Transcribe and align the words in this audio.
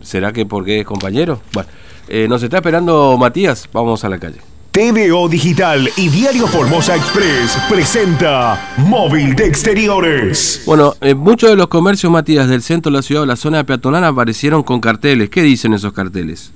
¿Será 0.00 0.32
que 0.32 0.46
porque 0.46 0.80
es 0.80 0.86
compañero? 0.86 1.40
Bueno, 1.52 1.68
eh, 2.08 2.26
nos 2.28 2.42
está 2.42 2.58
esperando 2.58 3.16
Matías, 3.18 3.68
vamos 3.72 4.04
a 4.04 4.08
la 4.08 4.18
calle. 4.18 4.38
TVO 4.70 5.28
Digital 5.28 5.88
y 5.96 6.08
Diario 6.08 6.46
Formosa 6.46 6.94
Express 6.94 7.58
presenta 7.68 8.74
Móvil 8.76 9.34
de 9.34 9.46
Exteriores. 9.46 10.62
Bueno, 10.66 10.92
eh, 11.00 11.14
muchos 11.14 11.50
de 11.50 11.56
los 11.56 11.66
comercios, 11.66 12.12
Matías, 12.12 12.48
del 12.48 12.62
centro 12.62 12.92
de 12.92 12.98
la 12.98 13.02
ciudad 13.02 13.24
o 13.24 13.26
la 13.26 13.36
zona 13.36 13.64
peatonal 13.64 14.04
aparecieron 14.04 14.62
con 14.62 14.80
carteles. 14.80 15.30
¿Qué 15.30 15.42
dicen 15.42 15.72
esos 15.72 15.92
carteles? 15.92 16.52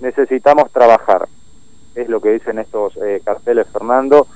Necesitamos 0.00 0.72
trabajar, 0.72 1.28
es 1.94 2.08
lo 2.08 2.20
que 2.20 2.30
dicen 2.30 2.58
estos 2.58 2.96
eh, 2.96 3.20
carteles, 3.24 3.68
Fernando. 3.72 4.26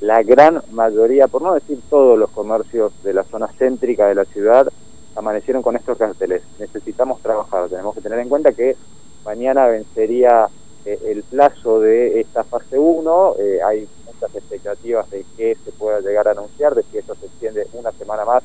La 0.00 0.22
gran 0.22 0.62
mayoría, 0.70 1.26
por 1.26 1.42
no 1.42 1.54
decir 1.54 1.78
todos 1.90 2.16
los 2.16 2.30
comercios 2.30 2.92
de 3.02 3.14
la 3.14 3.24
zona 3.24 3.48
céntrica 3.58 4.06
de 4.06 4.14
la 4.14 4.26
ciudad, 4.26 4.68
amanecieron 5.16 5.62
con 5.62 5.76
estos 5.76 5.98
carteles. 5.98 6.42
Necesitamos 6.58 7.20
trabajar, 7.20 7.68
tenemos 7.68 7.94
que 7.94 8.00
tener 8.02 8.18
en 8.18 8.28
cuenta 8.28 8.52
que 8.52 8.76
mañana 9.24 9.66
vencería 9.66 10.48
eh, 10.84 10.98
el 11.06 11.22
plazo 11.24 11.80
de 11.80 12.20
esta 12.20 12.44
fase 12.44 12.78
1, 12.78 13.34
eh, 13.38 13.60
hay 13.64 13.88
muchas 14.06 14.34
expectativas 14.34 15.10
de 15.10 15.24
que 15.36 15.56
se 15.64 15.72
pueda 15.72 16.00
llegar 16.00 16.28
a 16.28 16.32
anunciar, 16.32 16.74
de 16.74 16.84
que 16.84 17.00
esto 17.00 17.14
se 17.16 17.26
extiende 17.26 17.66
una 17.72 17.90
semana 17.92 18.24
más 18.24 18.42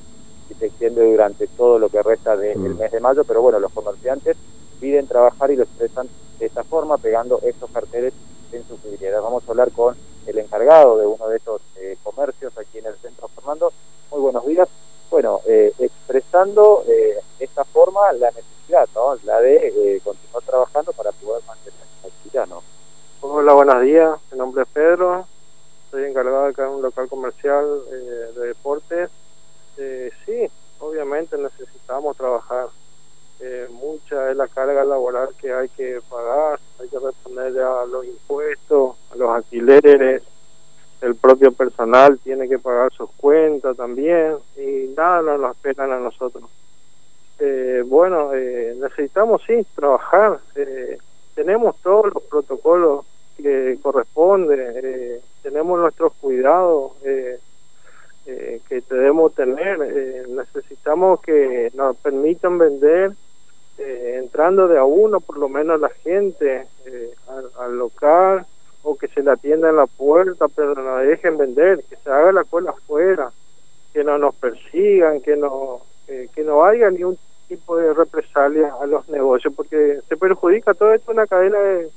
y 0.49 0.53
se 0.55 0.65
extiende 0.67 1.05
durante 1.05 1.47
todo 1.47 1.77
lo 1.77 1.89
que 1.89 2.01
resta 2.01 2.35
del 2.35 2.57
mm. 2.57 2.79
mes 2.79 2.91
de 2.91 2.99
mayo, 2.99 3.23
pero 3.25 3.41
bueno, 3.41 3.59
los 3.59 3.71
comerciantes 3.71 4.37
piden 4.79 5.07
trabajar 5.07 5.51
y 5.51 5.55
lo 5.55 5.63
expresan 5.63 6.09
de 6.39 6.45
esta 6.47 6.63
forma, 6.63 6.97
pegando 6.97 7.39
estos 7.43 7.69
carteles 7.69 8.13
en 8.51 8.67
sus 8.67 8.81
vidrieras. 8.83 9.21
Vamos 9.21 9.43
a 9.47 9.51
hablar 9.51 9.71
con 9.71 9.95
el 10.25 10.39
encargado 10.39 10.97
de 10.97 11.05
uno 11.05 11.27
de 11.27 11.37
estos 11.37 11.61
eh, 11.75 11.97
comercios 12.03 12.57
aquí 12.57 12.79
en 12.79 12.87
el 12.87 12.95
centro, 12.95 13.27
Fernando. 13.27 13.71
Muy 14.11 14.21
buenos 14.21 14.45
días. 14.45 14.67
Bueno, 15.11 15.41
expresando 15.77 16.83
esta 17.39 17.63
forma 17.65 18.11
la 18.13 18.31
necesidad, 18.31 18.89
¿no? 18.95 19.15
la 19.23 19.39
de 19.39 20.01
continuar 20.03 20.43
trabajando 20.43 20.91
para 20.93 21.11
poder 21.11 21.43
mantener 21.45 21.81
Hola, 23.23 23.53
buenos 23.53 23.81
días. 23.81 24.17
Mi 24.31 24.37
nombre 24.37 24.63
es 24.63 24.69
Pedro. 24.69 25.27
Estoy 25.85 26.05
encargado 26.05 26.45
acá 26.45 26.63
de 26.63 26.69
un 26.69 26.81
local 26.81 27.09
comercial 27.09 27.65
eh, 27.91 28.29
de 28.35 28.47
deportes. 28.47 29.09
Eh, 29.77 30.09
sí, 30.25 30.49
obviamente 30.79 31.37
necesitamos 31.37 32.15
trabajar. 32.15 32.69
Eh, 33.41 33.67
mucha 33.71 34.31
es 34.31 34.37
la 34.37 34.47
carga 34.47 34.85
laboral 34.85 35.29
que 35.39 35.51
hay 35.51 35.67
que 35.69 35.99
pagar. 36.09 36.59
Hay 36.79 36.87
que 36.87 36.99
responder 36.99 37.59
a 37.59 37.85
los 37.85 38.05
impuestos, 38.05 38.95
a 39.11 39.17
los 39.17 39.29
alquileres. 39.29 40.23
El 41.01 41.15
propio 41.15 41.51
personal 41.51 42.17
tiene 42.19 42.47
que 42.47 42.59
pagar 42.59 42.93
sus 42.93 43.09
cuentas 43.17 43.75
también. 43.75 44.37
Y 44.61 44.93
nada 44.95 45.21
no 45.21 45.37
nos 45.37 45.55
esperan 45.55 45.91
a 45.91 45.99
nosotros. 45.99 46.43
bueno, 47.85 48.31
necesitamos 48.33 49.41
sí 49.47 49.65
trabajar 49.75 50.39
tenemos 51.35 51.75
todos 51.81 52.13
los 52.13 52.23
protocolos 52.23 53.05
que 53.37 53.77
corresponden, 53.81 54.59
eh, 54.75 55.21
tenemos 55.41 55.79
nuestros 55.79 56.13
cuidados 56.13 56.91
eh, 57.03 57.39
eh, 58.27 58.61
que 58.67 58.83
debemos 58.89 59.33
tener, 59.33 59.79
necesitamos 60.29 61.21
que 61.21 61.71
nos 61.73 61.95
permitan 61.97 62.57
vender 62.57 63.13
entrando 63.79 64.67
de 64.67 64.77
a 64.77 64.83
uno, 64.83 65.19
por 65.19 65.39
lo 65.39 65.49
menos 65.49 65.79
la 65.79 65.89
gente 65.89 66.67
al, 67.57 67.77
local, 67.77 68.45
o 68.83 68.95
que 68.95 69.07
se 69.07 69.23
le 69.23 69.31
atienda 69.31 69.69
en 69.69 69.77
la 69.77 69.87
puerta, 69.87 70.47
pero 70.49 70.75
no 70.75 70.97
dejen 70.97 71.37
vender, 71.37 71.83
que 71.89 71.95
se 71.95 72.11
haga 72.11 72.31
la 72.31 72.43
cola 72.43 72.71
afuera, 72.71 73.31
que 73.93 74.03
no 74.03 74.17
nos 74.17 74.35
persigan, 74.35 75.21
que 75.21 75.35
no, 75.35 75.81
que 76.07 76.43
no 76.43 76.63
haya 76.63 76.89
ni 76.89 77.03
un 77.03 77.17
tipo 77.51 77.75
de 77.75 77.93
represalia 77.93 78.73
a 78.79 78.85
los 78.85 79.09
negocios, 79.09 79.53
porque 79.53 79.99
se 80.07 80.15
perjudica 80.15 80.73
todo 80.73 80.93
esto 80.93 81.11
una 81.11 81.27
cadena 81.27 81.59
de, 81.59 81.89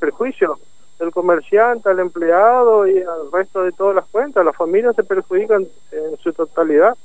perjuicio 0.00 0.58
del 0.98 1.12
comerciante, 1.12 1.90
al 1.90 2.00
empleado 2.00 2.86
y 2.86 2.98
al 2.98 3.30
resto 3.30 3.62
de 3.62 3.72
todas 3.72 3.94
las 3.94 4.06
cuentas. 4.06 4.44
Las 4.44 4.56
familias 4.56 4.96
se 4.96 5.04
perjudican 5.04 5.66
en 5.92 6.16
su 6.16 6.32
totalidad. 6.32 6.96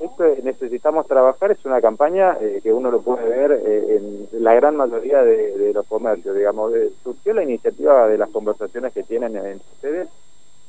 Esto 0.00 0.24
necesitamos 0.42 1.06
trabajar 1.06 1.52
es 1.52 1.64
una 1.64 1.80
campaña 1.80 2.36
eh, 2.40 2.58
que 2.62 2.72
uno 2.72 2.90
lo 2.90 3.00
puede 3.00 3.28
ver 3.28 3.52
eh, 3.52 3.96
en 3.96 4.42
la 4.42 4.54
gran 4.54 4.76
mayoría 4.76 5.22
de, 5.22 5.72
los 5.72 5.86
comercios, 5.86 6.34
digamos. 6.34 6.72
¿Surgió 7.04 7.32
la 7.32 7.44
iniciativa 7.44 8.08
de 8.08 8.18
las 8.18 8.28
conversaciones 8.30 8.92
que 8.92 9.04
tienen 9.04 9.36
en 9.36 9.60
ustedes? 9.74 10.08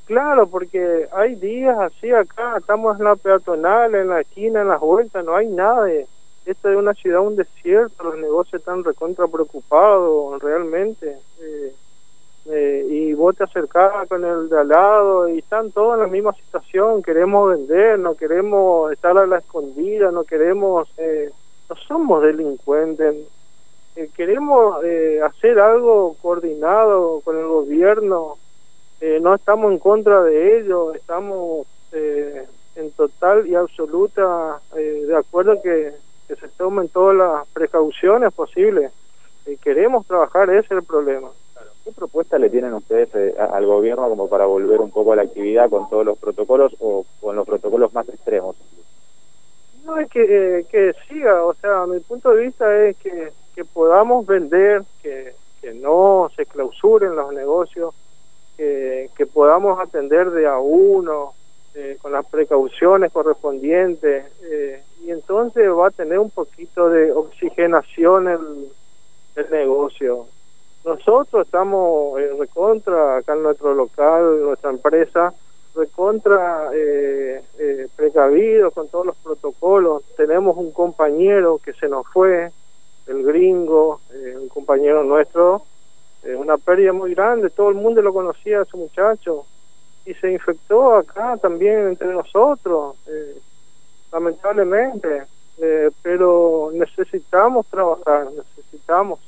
Claro, 0.06 0.48
porque 0.48 1.08
hay 1.12 1.34
días 1.36 1.76
así 1.80 2.12
acá, 2.12 2.58
estamos 2.60 3.00
en 3.00 3.06
la 3.06 3.16
peatonal, 3.16 3.96
en 3.96 4.10
la 4.10 4.22
esquina, 4.22 4.62
en 4.62 4.68
las 4.68 4.80
vueltas, 4.80 5.26
no 5.26 5.36
hay 5.36 5.48
nada 5.48 5.86
de, 5.86 6.08
esta 6.46 6.72
es 6.72 6.78
una 6.78 6.94
ciudad, 6.94 7.22
un 7.22 7.36
desierto, 7.36 8.04
los 8.04 8.20
negocios 8.20 8.60
están 8.62 8.84
recontra 8.84 9.28
preocupados 9.28 10.42
realmente. 10.44 11.18
Eh, 11.42 11.74
eh, 12.48 12.86
y 12.88 13.14
vos 13.14 13.36
te 13.36 13.46
acercás 13.46 14.08
con 14.08 14.24
el 14.24 14.48
de 14.48 14.60
al 14.60 14.68
lado 14.68 15.28
y 15.28 15.40
están 15.40 15.72
todos 15.72 15.96
en 15.96 16.02
la 16.02 16.08
misma 16.08 16.34
situación, 16.34 17.02
queremos 17.02 17.50
vender, 17.50 17.98
no 17.98 18.14
queremos 18.14 18.92
estar 18.92 19.18
a 19.18 19.26
la 19.26 19.40
escondida, 19.40 20.12
no 20.12 20.24
queremos, 20.24 20.88
eh, 20.98 21.32
no 21.68 21.76
somos 21.76 22.22
delincuentes, 22.22 23.16
queremos 24.16 24.84
hacer 25.24 25.60
algo 25.60 26.16
coordinado 26.22 27.22
con 27.22 27.40
el 27.40 27.48
gobierno, 27.48 28.38
no 29.22 29.36
estamos 29.36 29.72
en 29.72 29.80
contra 29.80 30.24
de 30.24 30.60
ellos, 30.60 30.96
estamos 30.96 31.68
en 31.92 32.92
total 32.96 33.48
y 33.48 33.56
absoluta 33.56 34.60
de 34.74 35.16
acuerdo 35.16 35.62
que 35.62 35.94
que 36.28 36.36
se 36.36 36.48
tomen 36.50 36.90
todas 36.90 37.16
las 37.16 37.48
precauciones 37.50 38.34
posibles. 38.34 38.92
y 39.46 39.58
queremos 39.58 40.08
trabajar, 40.08 40.50
ese 40.50 40.66
es 40.66 40.72
el 40.72 40.84
problema. 40.84 41.30
¿Qué 41.84 41.92
propuesta 41.92 42.40
le 42.40 42.50
tienen 42.50 42.74
ustedes 42.74 43.14
eh, 43.14 43.36
al 43.38 43.66
gobierno 43.68 44.10
como 44.10 44.28
para 44.28 44.48
volver 44.48 44.82
un 44.82 44.90
poco 44.90 45.14
a 45.14 45.18
la 45.18 45.22
actividad 45.22 45.70
con 45.70 45.88
todos 45.88 46.04
los 46.04 46.18
protocolos 46.18 46.76
o 46.80 47.06
con 47.22 47.36
los 47.36 47.46
protocolos 47.46 47.94
más 47.94 48.10
extremos? 48.10 48.56
No 49.86 50.00
es 50.00 50.10
que, 50.10 50.24
eh, 50.24 50.66
que 50.72 50.94
siga, 51.08 51.46
o 51.46 51.54
sea, 51.54 51.86
mi 51.86 52.00
punto 52.00 52.32
de 52.32 52.46
vista 52.46 52.76
es 52.88 52.98
que, 52.98 53.32
que 53.54 53.66
podamos 53.66 54.26
vender, 54.26 54.82
que, 55.04 55.36
que 55.62 55.76
no 55.76 56.28
se 56.36 56.48
clausuren 56.48 57.16
los 57.16 57.32
negocios, 57.32 57.94
que, 58.58 59.10
que 59.16 59.26
podamos 59.26 59.80
atender 59.80 60.32
de 60.32 60.48
a 60.48 60.58
uno, 60.58 61.34
eh, 61.74 61.98
con 62.02 62.12
las 62.12 62.26
precauciones 62.26 63.12
correspondientes. 63.12 64.26
Eh, 64.44 64.82
y 65.04 65.12
entonces 65.12 65.70
va 65.70 65.88
a 65.88 65.92
tener 65.92 66.20
un 66.20 66.30
poquito 66.30 66.90
de 66.90 67.12
oxigenación 67.12 68.28
el, 68.28 68.72
el 69.36 69.50
negocio. 69.52 70.28
Nosotros 70.84 71.46
estamos 71.46 72.20
eh, 72.20 72.32
recontra, 72.40 73.18
acá 73.18 73.34
en 73.34 73.44
nuestro 73.44 73.74
local, 73.74 74.42
nuestra 74.42 74.70
empresa, 74.70 75.34
recontra 75.76 76.70
eh, 76.74 77.42
eh, 77.60 77.88
precavidos 77.96 78.74
con 78.74 78.88
todos 78.88 79.08
los 79.08 79.16
protocolos. 79.18 80.04
Tenemos 80.16 80.56
un 80.58 80.72
compañero 80.72 81.60
que 81.64 81.74
se 81.74 81.88
nos 81.90 82.08
fue, 82.08 82.52
el 83.08 83.24
gringo, 83.24 84.00
eh, 84.14 84.36
un 84.40 84.48
compañero 84.48 85.04
nuestro, 85.04 85.64
una 86.38 86.58
pérdida 86.58 86.94
muy 86.94 87.14
grande, 87.14 87.50
todo 87.50 87.70
el 87.70 87.76
mundo 87.76 88.02
lo 88.02 88.14
conocía 88.14 88.60
a 88.60 88.64
ese 88.64 88.78
muchacho 88.78 89.46
y 90.06 90.14
se 90.16 90.32
infectó 90.32 90.96
acá 90.96 91.38
también 91.38 91.88
entre 91.88 92.08
nosotros. 92.14 92.96
Eh, 93.08 93.38
lamentablemente, 94.12 95.24
eh, 95.58 95.92
pero 96.02 96.72
necesitamos 96.74 97.66
trabajar, 97.68 98.28
necesitamos. 98.32 99.20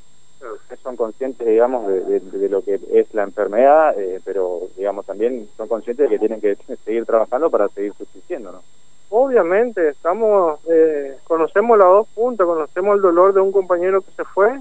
Son 0.84 0.96
conscientes, 0.96 1.46
digamos, 1.48 1.88
de, 1.88 2.50
lo 2.50 2.62
que 2.62 2.80
es 2.94 3.14
la 3.14 3.24
enfermedad, 3.24 4.00
eh, 4.00 4.22
pero, 4.24 4.62
digamos, 4.78 5.06
también 5.06 5.50
son 5.58 5.68
conscientes 5.68 6.08
de 6.08 6.16
que 6.16 6.20
tienen 6.20 6.40
que 6.40 6.56
seguir 6.86 7.06
trabajando 7.06 7.50
para 7.50 7.68
seguir 7.70 7.94
subsistiendo, 7.98 8.52
¿no? 8.52 8.62
Obviamente, 9.10 9.90
estamos, 9.90 10.60
eh, 10.70 11.18
conocemos 11.24 11.78
las 11.78 11.88
dos 11.88 12.08
puntas, 12.14 12.46
conocemos 12.46 12.98
el 12.98 13.02
dolor 13.02 13.34
de 13.34 13.40
un 13.40 13.52
compañero 13.52 14.02
que 14.02 14.12
se 14.12 14.24
fue 14.26 14.60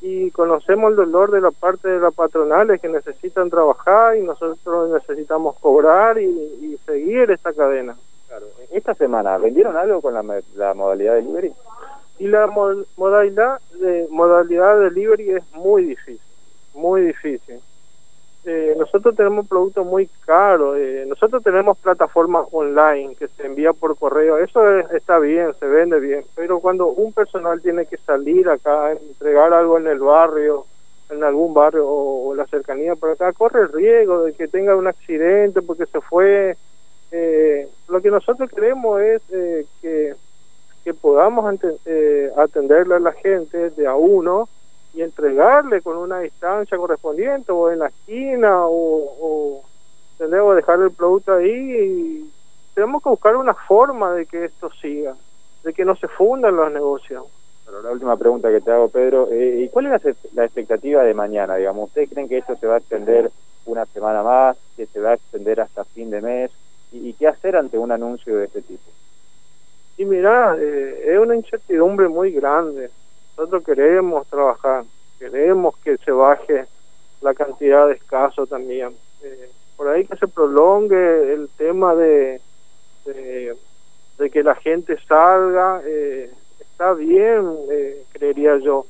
y 0.00 0.30
conocemos 0.30 0.90
el 0.90 0.96
dolor 0.96 1.30
de 1.30 1.40
la 1.40 1.50
parte 1.50 1.88
de 1.88 2.00
las 2.00 2.14
patronales 2.14 2.80
que 2.80 2.88
necesitan 2.88 3.50
trabajar 3.50 4.16
y 4.16 4.22
nosotros 4.22 4.90
necesitamos 4.90 5.58
cobrar 5.58 6.18
y, 6.18 6.24
y 6.24 6.78
seguir 6.86 7.30
esta 7.30 7.52
cadena. 7.52 7.96
Claro. 8.28 8.46
Esta 8.70 8.94
semana, 8.94 9.36
¿vendieron 9.38 9.76
algo 9.76 10.00
con 10.00 10.14
la, 10.14 10.22
la 10.54 10.74
modalidad 10.74 11.14
de 11.14 11.22
delivery? 11.22 11.52
Y 12.18 12.28
la 12.28 12.46
modalidad 12.96 13.60
de 13.80 14.06
modalidad 14.10 14.78
de 14.78 14.84
delivery 14.84 15.30
es 15.30 15.52
muy 15.52 15.84
difícil, 15.84 16.20
muy 16.74 17.02
difícil. 17.02 17.60
Eh, 18.44 18.74
nosotros 18.78 19.14
tenemos 19.14 19.46
productos 19.46 19.84
muy 19.84 20.08
caros, 20.24 20.76
eh, 20.78 21.04
nosotros 21.06 21.42
tenemos 21.42 21.76
plataformas 21.76 22.46
online 22.52 23.14
que 23.14 23.28
se 23.28 23.46
envía 23.46 23.74
por 23.74 23.98
correo, 23.98 24.38
eso 24.38 24.78
está 24.94 25.18
bien, 25.18 25.52
se 25.60 25.66
vende 25.66 26.00
bien, 26.00 26.24
pero 26.34 26.58
cuando 26.58 26.86
un 26.86 27.12
personal 27.12 27.60
tiene 27.60 27.84
que 27.84 27.98
salir 27.98 28.48
acá, 28.48 28.92
entregar 28.92 29.52
algo 29.52 29.76
en 29.76 29.88
el 29.88 29.98
barrio, 29.98 30.64
en 31.10 31.22
algún 31.22 31.52
barrio 31.52 31.86
o, 31.86 32.30
o 32.30 32.34
la 32.34 32.46
cercanía 32.46 32.96
por 32.96 33.10
acá, 33.10 33.32
corre 33.34 33.62
el 33.62 33.72
riesgo 33.72 34.22
de 34.22 34.32
que 34.32 34.48
tenga 34.48 34.74
un 34.74 34.86
accidente 34.86 35.60
porque 35.60 35.86
se 35.86 36.00
fue. 36.00 36.56
Eh, 37.12 37.68
lo 37.88 38.00
que 38.00 38.10
nosotros 38.10 38.48
queremos 38.48 39.00
es 39.02 39.20
eh, 39.32 39.66
que 39.82 40.14
que 40.84 40.94
podamos 40.94 41.54
eh, 41.84 42.30
atenderle 42.36 42.94
a 42.94 43.00
la 43.00 43.12
gente 43.12 43.70
de 43.70 43.86
a 43.86 43.94
uno 43.94 44.48
y 44.94 45.02
entregarle 45.02 45.82
con 45.82 45.96
una 45.96 46.20
distancia 46.20 46.76
correspondiente 46.76 47.52
o 47.52 47.70
en 47.70 47.80
la 47.80 47.88
esquina 47.88 48.66
o, 48.66 49.14
o 49.20 49.62
tenemos 50.18 50.54
dejar 50.56 50.80
el 50.80 50.90
producto 50.90 51.34
ahí 51.34 51.50
y 51.50 52.30
tenemos 52.74 53.02
que 53.02 53.08
buscar 53.08 53.36
una 53.36 53.54
forma 53.54 54.12
de 54.12 54.26
que 54.26 54.44
esto 54.44 54.70
siga, 54.80 55.14
de 55.64 55.72
que 55.72 55.84
no 55.84 55.96
se 55.96 56.08
fundan 56.08 56.56
los 56.56 56.70
negocios. 56.72 57.24
Pero 57.64 57.82
la 57.82 57.90
última 57.92 58.16
pregunta 58.16 58.50
que 58.50 58.60
te 58.60 58.70
hago, 58.70 58.88
Pedro, 58.88 59.28
eh, 59.30 59.62
¿y 59.62 59.68
cuál 59.68 59.86
es 59.86 60.16
la, 60.34 60.44
expectativa 60.44 61.04
de 61.04 61.14
mañana? 61.14 61.56
Digamos, 61.56 61.88
¿ustedes 61.88 62.10
creen 62.10 62.28
que 62.28 62.38
esto 62.38 62.56
se 62.56 62.66
va 62.66 62.74
a 62.74 62.78
extender 62.78 63.30
una 63.64 63.86
semana 63.86 64.22
más, 64.22 64.56
que 64.76 64.86
se 64.86 65.00
va 65.00 65.10
a 65.10 65.14
extender 65.14 65.60
hasta 65.60 65.84
fin 65.84 66.10
de 66.10 66.20
mes? 66.20 66.50
¿Y, 66.92 67.12
qué 67.12 67.28
hacer 67.28 67.54
ante 67.54 67.78
un 67.78 67.92
anuncio 67.92 68.36
de 68.36 68.46
este 68.46 68.62
tipo? 68.62 68.90
Y 69.96 70.04
mira, 70.04 70.56
eh, 70.58 71.12
es 71.12 71.18
una 71.18 71.36
incertidumbre 71.36 72.08
muy 72.08 72.32
grande. 72.32 72.90
Nosotros 73.40 73.64
queremos 73.64 74.26
trabajar, 74.26 74.84
queremos 75.18 75.74
que 75.78 75.96
se 75.96 76.12
baje 76.12 76.66
la 77.22 77.32
cantidad 77.32 77.86
de 77.88 77.94
escasos 77.94 78.46
también. 78.50 78.94
Eh, 79.22 79.48
por 79.78 79.88
ahí 79.88 80.04
que 80.04 80.14
se 80.18 80.28
prolongue 80.28 81.32
el 81.32 81.48
tema 81.56 81.94
de, 81.94 82.38
de, 83.06 84.30
que 84.30 84.42
la 84.42 84.54
gente 84.56 84.98
salga, 85.08 85.80
eh, 85.86 86.30
está 86.60 86.92
bien, 86.92 87.56
eh, 87.70 88.04
creería 88.12 88.58
yo, 88.58 88.84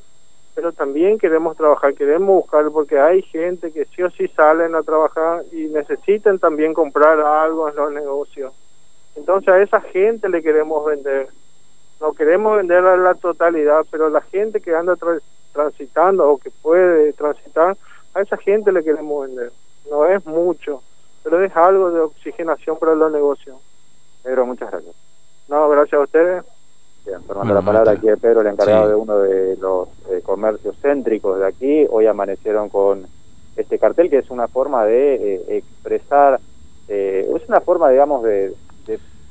pero 0.57 0.73
también 0.73 1.17
queremos 1.17 1.57
trabajar, 1.57 1.95
queremos 1.95 2.43
buscar, 2.43 2.69
porque 2.73 2.99
hay 2.99 3.23
gente 3.23 3.71
que 3.71 3.85
sí 3.85 4.03
o 4.03 4.11
sí 4.11 4.27
salen 4.35 4.75
a 4.75 4.83
trabajar 4.83 5.45
y 5.53 5.67
necesitan 5.67 6.41
también 6.41 6.75
comprar 6.75 7.21
algo 7.21 7.69
en 7.69 7.77
los 7.77 7.93
negocios. 7.93 8.53
Entonces 9.15 9.49
a 9.49 9.63
esa 9.63 9.81
gente 9.81 10.29
le 10.29 10.43
queremos 10.43 10.85
vender. 10.85 11.29
No 12.01 12.13
queremos 12.13 12.57
vender 12.57 12.85
a 12.85 12.97
la 12.97 13.15
totalidad, 13.15 13.85
pero 13.91 14.09
la 14.09 14.23
gente 14.23 14.61
que 14.61 14.75
anda 14.75 14.97
transitando 15.53 16.29
o 16.29 16.39
que 16.39 16.51
puede 16.51 17.13
transitar, 17.13 17.77
a 18.15 18.21
esa 18.21 18.37
gente 18.39 18.73
le 18.73 18.83
queremos 18.83 19.27
vender. 19.27 19.53
No 19.91 20.07
es 20.07 20.25
mucho, 20.25 20.83
pero 21.23 21.43
es 21.45 21.55
algo 21.55 21.91
de 21.91 22.01
oxigenación 22.01 22.79
para 22.79 22.95
los 22.95 23.13
negocios. 23.13 23.57
Pedro, 24.23 24.47
muchas 24.47 24.71
gracias. 24.71 24.95
No, 25.49 25.69
gracias 25.69 26.01
a 26.01 26.05
ustedes. 26.05 26.45
Bien, 27.05 27.23
tomando 27.27 27.55
la 27.55 27.63
palabra 27.63 27.93
aquí 27.93 28.07
de 28.07 28.17
Pedro, 28.17 28.43
el 28.43 28.47
encargado 28.47 28.89
de 28.89 28.95
uno 28.95 29.19
de 29.19 29.57
los 29.57 29.89
eh, 30.11 30.21
comercios 30.23 30.77
céntricos 30.81 31.39
de 31.39 31.47
aquí. 31.47 31.87
Hoy 31.91 32.07
amanecieron 32.07 32.69
con 32.69 33.07
este 33.57 33.79
cartel 33.79 34.11
que 34.11 34.19
es 34.19 34.31
una 34.31 34.49
forma 34.49 34.85
de 34.85 35.15
eh, 35.15 35.45
expresar, 35.49 36.41
eh, 36.89 37.31
es 37.35 37.49
una 37.49 37.61
forma, 37.61 37.91
digamos, 37.91 38.23
de, 38.23 38.55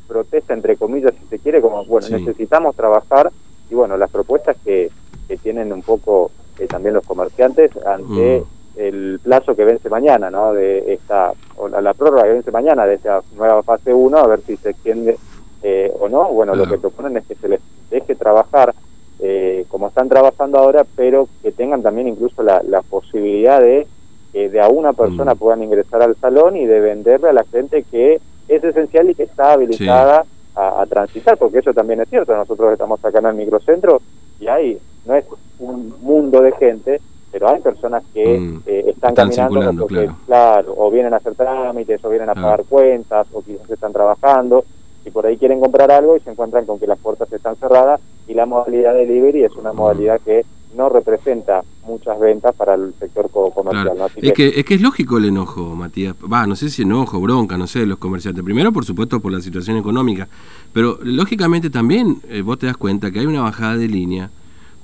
protesta, 0.10 0.54
entre 0.54 0.76
comillas, 0.76 1.14
si 1.14 1.28
se 1.28 1.40
quiere, 1.40 1.62
como, 1.62 1.86
bueno, 1.86 2.10
necesitamos 2.10 2.76
trabajar 2.76 3.32
y, 3.70 3.76
bueno, 3.76 3.96
las 3.96 4.10
propuestas 4.10 4.58
que, 4.66 4.90
que 5.28 5.38
tienen 5.38 5.72
un 5.72 5.84
poco 5.84 6.32
también 6.68 6.96
los 6.96 7.06
comerciantes 7.06 7.72
ante... 7.86 8.42
Mm 8.42 8.60
el 8.80 9.20
plazo 9.22 9.56
que 9.56 9.66
vence 9.66 9.90
mañana, 9.90 10.32
¿no? 10.32 10.54
De 10.54 10.94
esta, 10.94 11.34
o 11.58 11.68
la, 11.68 11.94
prórroga 11.94 12.24
que 12.24 12.34
vence 12.34 12.52
mañana 12.52 12.86
de 12.86 12.96
esta 12.96 13.22
nueva 13.36 13.62
fase 13.62 13.94
1, 13.94 14.18
a 14.18 14.28
ver 14.28 14.40
si 14.42 14.56
se 14.56 14.70
extiende 14.70 15.18
eh, 15.64 15.92
o 16.00 16.08
no. 16.08 16.30
Bueno, 16.30 16.56
lo 16.56 16.66
que 16.66 16.78
proponen 16.78 17.18
es 17.18 17.26
que 17.26 17.36
se 17.36 17.50
les 17.50 17.60
deje 17.92 18.16
trabajar 18.16 18.74
eh, 19.20 19.66
como 19.68 19.90
están 19.90 20.08
trabajando 20.08 20.60
ahora, 20.60 20.86
pero 20.96 21.28
que 21.44 21.52
tengan 21.52 21.82
también 21.82 22.08
incluso 22.08 22.42
la, 22.42 22.62
posibilidad 22.90 23.60
de 23.60 23.86
que 24.32 24.48
de 24.48 24.62
a 24.62 24.70
una 24.70 24.94
persona 24.94 25.34
mm. 25.34 25.38
puedan 25.38 25.64
ingresar 25.64 26.02
al 26.02 26.16
salón 26.16 26.56
y 26.56 26.66
de 26.66 26.80
venderle 26.80 27.30
a 27.30 27.34
la 27.34 27.44
gente 27.44 27.84
que 27.84 28.22
es 28.50 28.64
esencial 28.64 29.10
y 29.10 29.16
que 29.16 29.24
está 29.24 29.54
habilitada 29.54 30.26
a, 30.56 30.82
a, 30.82 30.86
transitar, 30.86 31.38
porque 31.38 31.60
eso 31.60 31.74
también 31.74 32.02
es 32.02 32.10
cierto. 32.10 32.36
Nosotros 32.36 32.74
estamos 32.74 33.04
acá 33.06 33.20
en 33.20 33.28
el 33.28 33.36
microcentro 33.36 34.02
y 34.40 34.48
hay, 34.48 34.80
no 35.06 35.16
es 35.16 35.26
un 35.60 35.94
mundo 36.02 36.42
de 36.42 36.52
gente, 36.54 37.00
pero 37.32 37.50
hay 37.50 37.62
personas 37.62 38.04
que 38.14 38.40
mm, 38.40 38.62
eh, 38.66 38.84
están, 38.88 39.14
caminando 39.14 39.82
porque, 39.82 40.10
claro. 40.26 40.74
o 40.78 40.90
vienen 40.90 41.14
a 41.14 41.18
hacer 41.18 41.36
trámites, 41.36 42.04
o 42.04 42.10
vienen 42.10 42.30
a 42.30 42.36
pagar 42.36 42.64
cuentas, 42.68 43.28
o 43.34 43.42
quizás 43.42 43.70
están 43.70 43.94
trabajando, 43.94 44.66
y 45.06 45.12
por 45.12 45.26
ahí 45.26 45.38
quieren 45.38 45.60
comprar 45.60 45.92
algo 45.92 46.18
y 46.18 46.20
se 46.22 46.32
encuentran 46.32 46.66
con 46.66 46.80
que 46.80 46.88
las 46.88 46.98
puertas 46.98 47.32
están 47.32 47.56
cerradas, 47.58 48.02
y 48.28 48.34
la 48.34 48.46
modalidad 48.46 48.94
de 48.94 49.06
delivery 49.06 49.44
es 49.44 49.56
una 49.56 49.74
mm. 49.74 49.76
modalidad 49.76 50.20
que 50.22 50.46
no 50.80 50.88
representa 50.88 51.62
muchas 51.84 52.18
ventas 52.18 52.56
para 52.56 52.74
el 52.76 52.94
sector 52.98 53.30
comercial. 53.30 53.98
es, 54.16 54.32
que, 54.32 54.48
es 54.48 54.64
que 54.64 54.76
es 54.76 54.82
lógico 54.82 55.18
el 55.18 55.26
enojo, 55.26 55.76
Matías. 55.76 56.16
Va, 56.32 56.48
no 56.48 56.56
sé 56.56 56.70
si 56.70 56.84
enojo, 56.84 57.20
bronca, 57.20 57.58
no 57.58 57.68
sé, 57.68 57.80
de 57.80 57.86
los 57.86 57.98
comerciantes. 57.98 58.46
Primero, 58.46 58.72
por 58.72 58.86
supuesto, 58.86 59.20
por 59.20 59.34
la 59.34 59.42
situación 59.42 59.76
económica, 59.76 60.30
pero 60.72 60.98
lógicamente 61.04 61.70
también 61.70 62.22
eh, 62.30 62.42
vos 62.42 62.60
te 62.60 62.68
das 62.68 62.78
cuenta 62.78 63.12
que 63.12 63.20
hay 63.20 63.26
una 63.26 63.42
bajada 63.42 63.76
de 63.76 63.90
línea 63.90 64.30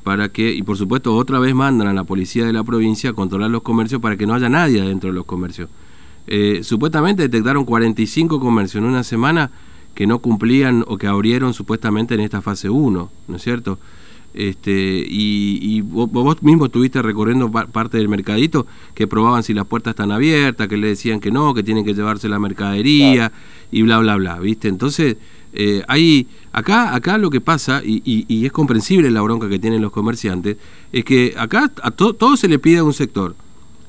para 0.03 0.27
que, 0.27 0.51
y 0.51 0.63
por 0.63 0.75
supuesto 0.77 1.15
otra 1.15 1.39
vez 1.39 1.55
mandan 1.55 1.87
a 1.87 1.93
la 1.93 2.03
policía 2.03 2.45
de 2.45 2.51
la 2.51 2.65
provincia 2.65 3.11
a 3.11 3.13
controlar 3.13 3.49
los 3.49 3.61
comercios 3.61 4.01
para 4.01 4.17
que 4.17 4.27
no 4.27 4.33
haya 4.33 4.49
nadie 4.49 4.81
dentro 4.81 5.09
de 5.09 5.15
los 5.15 5.25
comercios. 5.25 5.69
Eh, 6.27 6.59
supuestamente 6.63 7.23
detectaron 7.23 7.63
45 7.63 8.41
comercios 8.41 8.83
en 8.83 8.89
una 8.89 9.03
semana 9.03 9.49
que 9.93 10.07
no 10.07 10.19
cumplían 10.19 10.83
o 10.87 10.97
que 10.97 11.07
abrieron 11.07 11.53
supuestamente 11.53 12.15
en 12.15 12.19
esta 12.19 12.41
fase 12.41 12.69
1, 12.69 13.09
¿no 13.29 13.35
es 13.35 13.41
cierto? 13.41 13.79
Este, 14.35 15.05
y, 15.07 15.79
vos, 15.79 16.43
mismo 16.43 16.65
estuviste 16.65 17.01
recorriendo 17.01 17.49
parte 17.49 17.97
del 17.97 18.09
mercadito 18.09 18.67
que 18.93 19.07
probaban 19.07 19.43
si 19.43 19.53
las 19.53 19.65
puertas 19.65 19.91
están 19.91 20.11
abiertas, 20.11 20.67
que 20.67 20.75
le 20.75 20.87
decían 20.87 21.21
que 21.21 21.31
no, 21.31 21.53
que 21.53 21.63
tienen 21.63 21.85
que 21.85 21.93
llevarse 21.93 22.27
la 22.27 22.37
mercadería 22.37 23.31
y 23.71 23.81
bla, 23.83 23.99
bla, 23.99 24.17
bla, 24.17 24.39
¿viste? 24.39 24.67
Entonces, 24.67 25.15
eh, 25.53 25.83
hay, 25.87 26.27
acá, 26.51 26.93
acá 26.93 27.17
lo 27.17 27.29
que 27.29 27.39
pasa, 27.39 27.81
y, 27.81 28.45
es 28.45 28.51
comprensible 28.51 29.09
la 29.09 29.21
bronca 29.21 29.47
que 29.47 29.57
tienen 29.57 29.81
los 29.81 29.93
comerciantes, 29.93 30.57
es 30.91 31.05
que 31.05 31.33
acá 31.37 31.71
a 31.81 31.91
todo 31.91 32.35
se 32.35 32.49
le 32.49 32.59
pide 32.59 32.79
a 32.79 32.83
un 32.83 32.93
sector, 32.93 33.35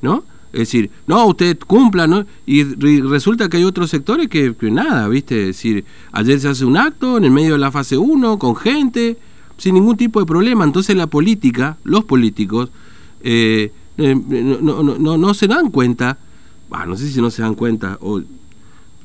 ¿no? 0.01 0.23
Es 0.53 0.61
decir, 0.61 0.91
no, 1.09 1.27
usted 1.27 1.59
cumpla, 1.59 2.07
¿no? 2.07 2.25
Y, 2.47 2.63
resulta 3.01 3.49
que 3.49 3.57
hay 3.57 3.65
otros 3.65 3.91
sectores 3.91 4.29
que, 4.29 4.55
nada, 4.71 5.09
¿viste? 5.09 5.47
Decir, 5.47 5.85
ayer 6.13 6.39
se 6.39 6.49
hace 6.49 6.65
un 6.65 6.77
acto 6.77 7.19
en 7.19 7.25
el 7.25 7.33
medio 7.33 7.55
de 7.55 7.59
la 7.59 7.73
fase 7.73 7.99
1, 7.99 8.39
con 8.39 8.55
gente, 8.55 9.19
sin 9.59 9.75
ningún 9.75 9.97
tipo 9.97 10.21
de 10.21 10.27
problema. 10.27 10.65
Entonces 10.65 10.97
la 10.97 11.07
política, 11.07 11.77
los 11.85 12.05
políticos, 12.05 12.71
eh, 13.23 13.73
eh, 13.99 14.15
no, 14.15 14.83
no, 14.83 15.17
no, 15.17 15.35
se 15.35 15.47
dan 15.47 15.71
cuenta, 15.71 16.19
no 16.87 16.97
sé 16.97 17.09
si 17.09 17.21
no 17.21 17.31
se 17.31 17.43
dan 17.43 17.55
cuenta, 17.55 17.99
o 18.01 18.21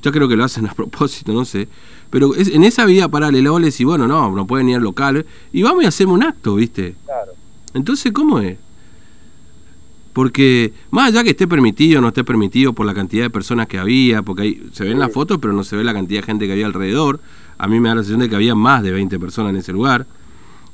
ya 0.01 0.11
creo 0.11 0.27
que 0.27 0.35
lo 0.35 0.43
hacen 0.43 0.67
a 0.67 0.73
propósito, 0.75 1.33
no 1.33 1.45
sé, 1.45 1.67
pero 2.09 2.35
es, 2.35 2.49
en 2.49 2.63
esa 2.63 2.85
vida 2.85 3.07
paralela 3.07 3.51
vos 3.51 3.61
le 3.61 3.67
decís, 3.67 3.85
bueno, 3.85 4.07
no, 4.07 4.31
no 4.35 4.45
pueden 4.45 4.69
ir 4.69 4.75
al 4.75 4.83
local, 4.83 5.25
y 5.53 5.61
vamos 5.61 5.85
a 5.85 5.87
hacemos 5.87 6.15
un 6.15 6.23
acto, 6.23 6.55
¿viste? 6.55 6.95
Claro. 7.05 7.31
Entonces, 7.73 8.11
¿cómo 8.11 8.39
es? 8.39 8.57
Porque 10.13 10.73
más 10.89 11.07
allá 11.07 11.23
que 11.23 11.29
esté 11.29 11.47
permitido 11.47 11.99
o 11.99 12.01
no 12.01 12.09
esté 12.09 12.25
permitido 12.25 12.73
por 12.73 12.85
la 12.85 12.93
cantidad 12.93 13.23
de 13.23 13.29
personas 13.29 13.67
que 13.67 13.79
había, 13.79 14.23
porque 14.23 14.41
ahí 14.41 14.69
se 14.73 14.83
ven 14.83 14.99
las 14.99 15.13
fotos, 15.13 15.37
pero 15.39 15.53
no 15.53 15.63
se 15.63 15.77
ve 15.77 15.85
la 15.85 15.93
cantidad 15.93 16.19
de 16.19 16.25
gente 16.25 16.47
que 16.47 16.51
había 16.51 16.65
alrededor. 16.65 17.21
A 17.57 17.67
mí 17.67 17.79
me 17.79 17.87
da 17.87 17.95
la 17.95 18.01
sensación 18.01 18.19
de 18.19 18.29
que 18.29 18.35
había 18.35 18.55
más 18.55 18.83
de 18.83 18.91
20 18.91 19.19
personas 19.19 19.51
en 19.51 19.57
ese 19.57 19.71
lugar, 19.71 20.05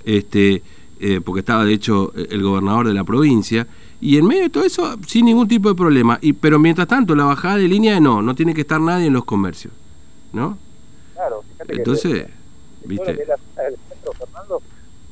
este, 0.08 0.64
eh, 1.00 1.22
porque 1.24 1.42
estaba 1.42 1.66
de 1.66 1.74
hecho 1.74 2.12
el 2.16 2.42
gobernador 2.42 2.88
de 2.88 2.94
la 2.94 3.04
provincia. 3.04 3.68
Y 4.00 4.18
en 4.18 4.26
medio 4.26 4.44
de 4.44 4.50
todo 4.50 4.64
eso, 4.64 4.96
sin 5.06 5.26
ningún 5.26 5.48
tipo 5.48 5.70
de 5.70 5.76
problema. 5.76 6.18
Y, 6.22 6.34
pero 6.34 6.60
mientras 6.60 6.88
tanto, 6.88 7.16
la 7.16 7.26
bajada 7.26 7.58
de 7.58 7.68
línea, 7.68 8.00
no, 8.00 8.22
no 8.22 8.36
tiene 8.36 8.54
que 8.54 8.62
estar 8.62 8.80
nadie 8.80 9.08
en 9.08 9.14
los 9.14 9.26
comercios. 9.26 9.74
¿No? 10.34 10.58
Claro, 11.14 11.44
Entonces, 11.68 12.28
¿viste? 12.86 13.12
el 13.12 13.78
centro, 13.90 14.14
Fernando, 14.14 14.62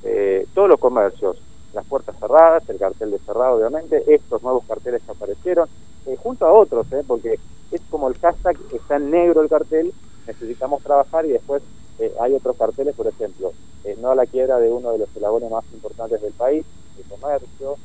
eh, 0.03 0.45
todos 0.53 0.69
los 0.69 0.79
comercios, 0.79 1.37
las 1.73 1.85
puertas 1.85 2.15
cerradas, 2.19 2.67
el 2.69 2.77
cartel 2.77 3.11
de 3.11 3.19
cerrado, 3.19 3.57
obviamente, 3.57 4.03
estos 4.13 4.43
nuevos 4.43 4.63
carteles 4.67 5.01
que 5.03 5.11
aparecieron, 5.11 5.67
eh, 6.05 6.15
junto 6.17 6.45
a 6.45 6.53
otros, 6.53 6.85
eh, 6.91 7.03
porque 7.07 7.39
es 7.71 7.81
como 7.89 8.07
el 8.07 8.17
hashtag, 8.19 8.57
está 8.71 8.97
en 8.97 9.09
negro 9.09 9.41
el 9.41 9.49
cartel, 9.49 9.91
necesitamos 10.27 10.83
trabajar 10.83 11.25
y 11.25 11.29
después 11.29 11.63
eh, 11.99 12.13
hay 12.19 12.33
otros 12.33 12.55
carteles, 12.57 12.95
por 12.95 13.07
ejemplo, 13.07 13.53
no 13.99 14.11
a 14.11 14.15
la 14.15 14.25
quiebra 14.25 14.57
de 14.57 14.71
uno 14.71 14.91
de 14.91 14.97
los 14.97 15.09
eslabones 15.09 15.51
más 15.51 15.63
importantes 15.71 16.21
del 16.21 16.33
país, 16.33 16.65
el 16.97 17.03
comercio, 17.05 17.77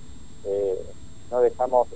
no 1.31 1.40
dejamos 1.43 1.88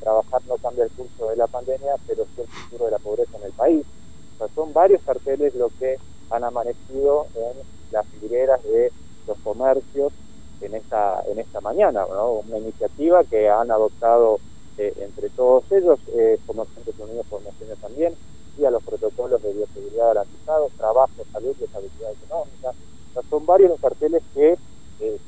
trabajar, 0.00 0.42
no 0.48 0.56
cambia 0.56 0.84
el 0.84 0.90
curso 0.90 1.30
de 1.30 1.36
la 1.36 1.46
pandemia, 1.46 1.94
pero 2.08 2.24
sí 2.24 2.40
el 2.42 2.48
futuro 2.48 2.86
de 2.86 2.90
la 2.90 2.98
pobreza 2.98 3.38
en 3.38 3.44
el 3.44 3.52
país. 3.52 3.86
Son 4.54 4.72
varios 4.72 5.00
carteles 5.02 5.54
lo 5.54 5.70
que 5.78 5.96
han 6.30 6.42
amanecido 6.42 7.28
en 7.36 7.56
las 7.92 8.04
figueras 8.06 8.62
de 8.64 8.90
los 9.28 9.38
comercios 9.38 10.12
en 10.60 10.74
esta 10.74 11.22
en 11.28 11.38
esta 11.38 11.60
mañana, 11.60 12.04
una 12.06 12.58
iniciativa 12.58 13.24
que 13.24 13.48
han 13.48 13.70
adoptado 13.70 14.40
eh, 14.78 14.92
entre 15.00 15.30
todos 15.30 15.64
ellos, 15.70 15.98
eh, 16.08 16.38
Comerciantes 16.46 16.94
Unidos 16.98 17.26
por 17.28 17.42
Naciones 17.42 17.78
también, 17.78 18.14
y 18.58 18.64
a 18.64 18.70
los 18.70 18.82
protocolos 18.82 19.42
de 19.42 19.52
bioseguridad 19.52 20.14
garantizados, 20.14 20.72
trabajo, 20.72 21.12
salud 21.32 21.54
y 21.60 21.64
estabilidad 21.64 22.12
económica. 22.12 22.72
son 23.28 23.46
varios 23.46 23.70
los 23.70 23.80
carteles 23.80 24.22
que 24.34 24.52
eh, 24.52 24.58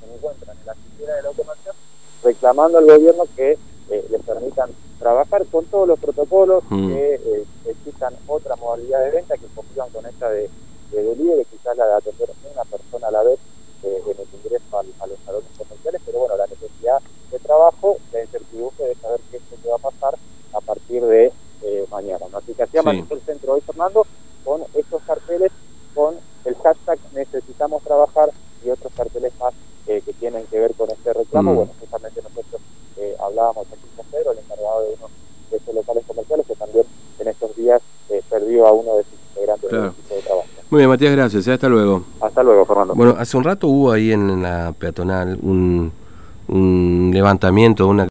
se 0.00 0.14
encuentran 0.14 0.56
en 0.56 0.66
la 0.66 0.74
figura 0.74 1.14
de 1.14 1.22
la 1.22 1.28
automación 1.28 1.74
reclamando 2.22 2.78
al 2.78 2.86
gobierno 2.86 3.24
que 3.36 3.58
eh, 3.90 4.06
les 4.10 4.22
permitan 4.22 4.70
trabajar 4.98 5.46
con 5.46 5.64
todos 5.66 5.86
los 5.86 5.98
protocolos, 5.98 6.64
mm. 6.68 6.88
que 6.88 7.14
eh, 7.14 7.44
existan 7.66 8.14
otra 8.26 8.56
modalidad 8.56 9.00
de 9.04 9.10
venta 9.10 9.36
que 9.36 9.46
convivan 9.54 9.90
con 9.90 10.04
esta 10.06 10.30
de, 10.30 10.50
de 10.90 11.02
delivery, 11.02 11.44
quizás 11.44 11.76
la 11.76 11.86
de 11.86 11.94
atender 11.94 12.30
una 12.52 12.64
persona 12.64 13.08
a 13.08 13.10
la 13.10 13.22
vez 13.22 13.38
eh, 13.84 14.02
en 14.04 14.16
el 14.18 14.26
ingreso 14.34 14.78
a 14.78 15.06
los 15.06 15.18
salones 15.24 15.48
comerciales, 15.56 16.02
pero 16.04 16.18
bueno, 16.18 16.36
la 16.36 16.46
necesidad 16.46 17.00
de 17.30 17.38
trabajo, 17.38 17.96
la 18.12 18.22
incertidumbre 18.22 18.86
de 18.86 18.94
saber 18.96 19.20
qué 19.30 19.36
es 19.36 19.42
lo 19.50 19.62
que 19.62 19.68
va 19.68 19.76
a 19.76 19.90
pasar 19.90 20.18
a 20.52 20.60
partir 20.60 21.04
de 21.04 21.32
eh, 21.62 21.86
mañana. 21.90 22.26
Así 22.34 22.54
que 22.54 22.62
así 22.62 22.78
sí. 22.78 23.04
el 23.10 23.20
centro 23.22 23.54
hoy, 23.54 23.60
Fernando, 23.60 24.06
con 24.44 24.62
estos 24.74 25.02
carteles, 25.02 25.52
con 25.94 26.14
el 26.44 26.54
hashtag 26.56 26.98
necesitamos 27.14 27.82
trabajar 27.82 28.30
y 28.64 28.70
otros 28.70 28.92
carteles 28.96 29.32
más 29.38 29.52
eh, 29.86 30.02
que 30.04 30.12
tienen 30.14 30.44
que 30.46 30.58
ver 30.58 30.74
con 30.74 30.90
este 30.90 31.12
reclamo. 31.12 31.52
Mm. 31.52 31.56
Bueno, 31.56 31.72
justamente 31.80 32.22
nosotros 32.22 32.60
eh, 32.96 33.16
hablábamos 33.20 33.66
aquí 33.66 33.86
con 33.96 34.06
Pedro, 34.06 34.32
el 34.32 34.38
encargado 34.38 34.82
de 34.82 34.94
uno 34.98 35.08
de 35.50 35.56
estos 35.56 35.74
locales 35.74 36.04
comerciales, 36.06 36.46
que 36.46 36.54
también 36.54 36.84
en 37.18 37.28
estos 37.28 37.56
días 37.56 37.82
eh, 38.10 38.22
perdió 38.28 38.66
a 38.66 38.72
uno 38.72 38.96
de 38.96 39.04
sus 39.04 39.12
integrantes 39.30 39.70
del 39.70 39.86
equipo 39.86 40.14
de 40.14 40.22
trabajo. 40.22 40.48
Muy 40.70 40.78
bien, 40.78 40.90
Matías, 40.90 41.12
gracias. 41.12 41.48
Hasta 41.48 41.68
luego. 41.68 42.04
Hasta 42.20 42.42
luego, 42.42 42.64
Fernando. 42.66 42.94
Bueno, 42.94 43.14
hace 43.18 43.36
un 43.36 43.44
rato 43.44 43.68
hubo 43.68 43.92
ahí 43.92 44.12
en 44.12 44.42
la 44.42 44.74
peatonal 44.78 45.38
un, 45.42 45.90
un 46.48 47.10
levantamiento, 47.12 47.86
una 47.86 48.06